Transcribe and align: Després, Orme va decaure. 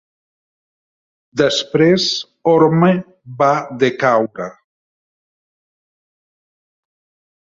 Després, 1.41 2.07
Orme 2.53 2.89
va 3.43 3.51
decaure. 3.85 4.49